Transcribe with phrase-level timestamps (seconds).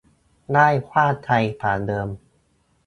[0.53, 2.07] ได้กว้างไกลกว่าเดิม